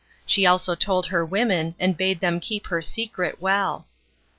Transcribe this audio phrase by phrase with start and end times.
[0.25, 3.85] She also told her women, and bade them keep her secret well.